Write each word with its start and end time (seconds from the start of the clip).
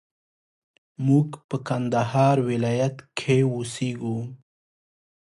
موږ 1.05 1.27
په 1.49 1.57
کندهار 1.67 2.37
ولايت 2.49 2.95
کښي 3.17 3.39
اوسېږو 3.53 4.17